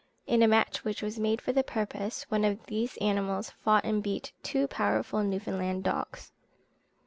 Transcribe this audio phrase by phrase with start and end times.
[0.25, 4.01] In a match which was made for the purpose, one of these animals fought and
[4.01, 6.31] beat two powerful Newfoundland dogs.